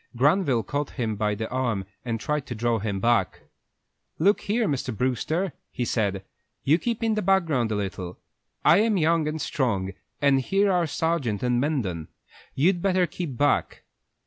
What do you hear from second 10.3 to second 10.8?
here